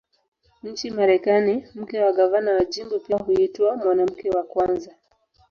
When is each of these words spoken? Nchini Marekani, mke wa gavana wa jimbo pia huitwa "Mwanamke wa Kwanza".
Nchini 0.63 0.95
Marekani, 0.95 1.67
mke 1.75 1.99
wa 1.99 2.11
gavana 2.11 2.53
wa 2.53 2.65
jimbo 2.65 2.99
pia 2.99 3.17
huitwa 3.17 3.77
"Mwanamke 3.77 4.29
wa 4.29 4.43
Kwanza". 4.43 4.91